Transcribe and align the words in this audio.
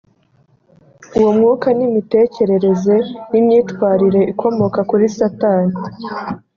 uwo 1.17 1.29
mwuka 1.37 1.67
ni 1.75 1.83
imitekerereze 1.89 2.95
n 3.31 3.33
imyitwarire 3.41 4.21
ikomoka 4.31 4.79
kuri 4.89 5.05
satani 5.17 5.75